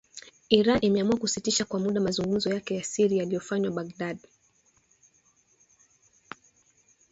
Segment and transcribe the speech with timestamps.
[0.49, 4.19] Iran imeamua kusitisha kwa muda mazungumzo yake ya siri yaliyofanywa Baghdad.